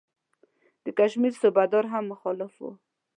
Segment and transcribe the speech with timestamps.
[0.83, 2.71] د کشمیر صوبه دار هم مخالف وو.